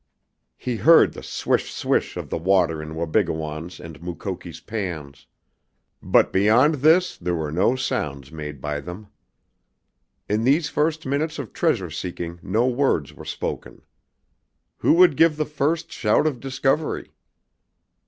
[0.57, 5.27] He heard the swish swish of the water in Wabigoon's and Mukoki's pans.
[6.01, 9.09] But beyond this there were no sounds made by them.
[10.27, 13.83] In these first minutes of treasure seeking no words were spoken.
[14.77, 17.13] Who would give the first shout of discovery?